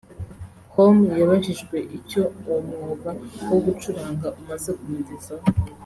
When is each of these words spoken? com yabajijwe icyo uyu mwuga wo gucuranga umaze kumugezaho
com 0.71 0.95
yabajijwe 1.19 1.77
icyo 1.97 2.21
uyu 2.47 2.57
mwuga 2.67 3.11
wo 3.49 3.57
gucuranga 3.65 4.27
umaze 4.39 4.69
kumugezaho 4.79 5.45